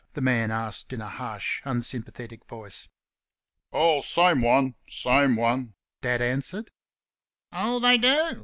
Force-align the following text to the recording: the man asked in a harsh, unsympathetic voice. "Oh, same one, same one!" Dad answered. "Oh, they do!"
the 0.15 0.19
man 0.21 0.49
asked 0.49 0.91
in 0.93 0.99
a 0.99 1.07
harsh, 1.07 1.61
unsympathetic 1.63 2.43
voice. 2.45 2.87
"Oh, 3.71 4.01
same 4.01 4.41
one, 4.41 4.73
same 4.89 5.35
one!" 5.35 5.75
Dad 6.01 6.23
answered. 6.23 6.71
"Oh, 7.53 7.79
they 7.79 7.99
do!" 7.99 8.39